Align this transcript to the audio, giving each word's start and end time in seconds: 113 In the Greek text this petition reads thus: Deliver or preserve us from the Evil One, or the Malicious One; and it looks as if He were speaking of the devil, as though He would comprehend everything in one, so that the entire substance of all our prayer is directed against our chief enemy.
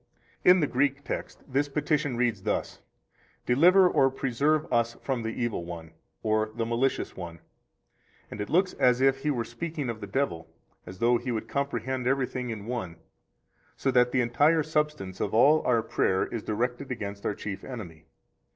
113 0.41 0.51
In 0.51 0.59
the 0.61 0.65
Greek 0.65 1.03
text 1.03 1.43
this 1.47 1.69
petition 1.69 2.17
reads 2.17 2.41
thus: 2.41 2.81
Deliver 3.45 3.87
or 3.87 4.09
preserve 4.09 4.65
us 4.73 4.95
from 4.95 5.21
the 5.21 5.29
Evil 5.29 5.63
One, 5.63 5.91
or 6.23 6.49
the 6.55 6.65
Malicious 6.65 7.15
One; 7.15 7.37
and 8.31 8.41
it 8.41 8.49
looks 8.49 8.73
as 8.73 8.99
if 8.99 9.19
He 9.19 9.29
were 9.29 9.43
speaking 9.45 9.91
of 9.91 10.01
the 10.01 10.07
devil, 10.07 10.49
as 10.87 10.97
though 10.97 11.19
He 11.19 11.31
would 11.31 11.47
comprehend 11.47 12.07
everything 12.07 12.49
in 12.49 12.65
one, 12.65 12.95
so 13.77 13.91
that 13.91 14.11
the 14.11 14.21
entire 14.21 14.63
substance 14.63 15.19
of 15.19 15.35
all 15.35 15.61
our 15.67 15.83
prayer 15.83 16.25
is 16.25 16.41
directed 16.41 16.89
against 16.91 17.23
our 17.23 17.35
chief 17.35 17.63
enemy. 17.63 18.05